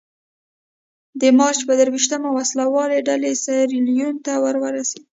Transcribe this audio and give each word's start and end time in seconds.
د 1.21 1.23
مارچ 1.39 1.59
په 1.67 1.73
درویشتمه 1.79 2.29
وسله 2.37 2.65
والې 2.73 2.99
ډلې 3.07 3.31
سیریلیون 3.43 4.15
ته 4.25 4.33
ورسېدې. 4.43 5.01